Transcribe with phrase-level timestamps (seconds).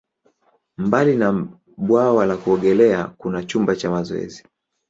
[0.77, 1.47] Mbali na
[1.77, 4.43] bwawa la kuogelea, kuna chumba cha mazoezi.